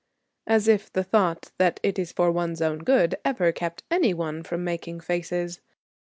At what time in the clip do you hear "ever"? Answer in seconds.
3.23-3.51